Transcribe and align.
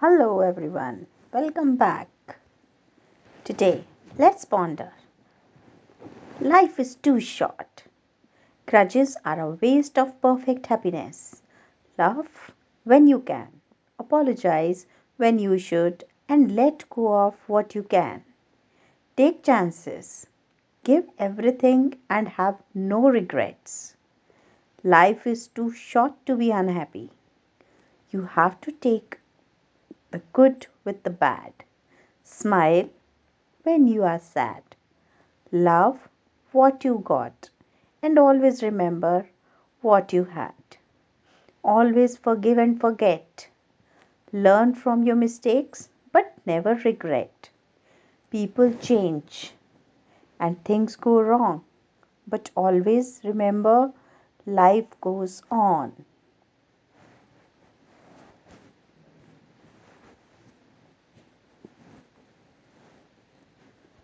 Hello 0.00 0.40
everyone, 0.40 1.06
welcome 1.32 1.76
back. 1.76 2.36
Today, 3.44 3.82
let's 4.18 4.44
ponder. 4.44 4.92
Life 6.38 6.78
is 6.78 6.96
too 6.96 7.18
short. 7.18 7.84
Grudges 8.66 9.16
are 9.24 9.40
a 9.40 9.52
waste 9.52 9.98
of 9.98 10.20
perfect 10.20 10.66
happiness. 10.66 11.40
Love 11.96 12.52
when 12.84 13.06
you 13.06 13.20
can, 13.20 13.48
apologize 13.98 14.84
when 15.16 15.38
you 15.38 15.56
should, 15.56 16.04
and 16.28 16.54
let 16.54 16.90
go 16.90 17.16
of 17.16 17.34
what 17.46 17.74
you 17.74 17.82
can. 17.82 18.22
Take 19.16 19.42
chances, 19.42 20.26
give 20.84 21.08
everything, 21.18 21.94
and 22.10 22.28
have 22.28 22.62
no 22.74 23.08
regrets. 23.08 23.96
Life 24.84 25.26
is 25.26 25.48
too 25.48 25.72
short 25.72 26.12
to 26.26 26.36
be 26.36 26.50
unhappy. 26.50 27.08
You 28.10 28.26
have 28.26 28.60
to 28.60 28.72
take 28.72 29.20
the 30.10 30.20
good 30.32 30.66
with 30.84 31.02
the 31.02 31.10
bad. 31.10 31.52
Smile 32.24 32.88
when 33.62 33.86
you 33.88 34.04
are 34.04 34.18
sad. 34.18 34.62
Love 35.52 36.08
what 36.52 36.84
you 36.84 36.98
got 37.04 37.50
and 38.02 38.18
always 38.18 38.62
remember 38.62 39.26
what 39.80 40.12
you 40.12 40.24
had. 40.24 40.54
Always 41.64 42.16
forgive 42.16 42.58
and 42.58 42.80
forget. 42.80 43.48
Learn 44.32 44.74
from 44.74 45.02
your 45.02 45.16
mistakes 45.16 45.88
but 46.12 46.34
never 46.46 46.74
regret. 46.74 47.50
People 48.30 48.72
change 48.74 49.52
and 50.38 50.62
things 50.64 50.96
go 50.96 51.20
wrong, 51.20 51.64
but 52.26 52.50
always 52.54 53.20
remember 53.24 53.92
life 54.46 55.00
goes 55.00 55.42
on. 55.50 56.04